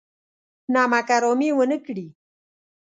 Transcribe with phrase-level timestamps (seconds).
[0.73, 2.07] نمک حرامي ونه کړي.